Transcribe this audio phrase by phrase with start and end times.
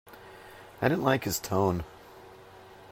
[0.81, 1.83] I didn't like his tone.